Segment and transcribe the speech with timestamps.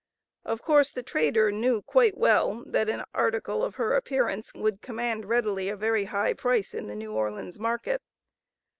[0.43, 5.25] Of course the trader knew quite well, that an "article" of her appearance would command
[5.25, 8.01] readily a very high price in the New Orleans market.